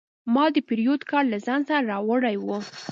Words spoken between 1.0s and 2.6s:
کارت له ځان سره راوړی و.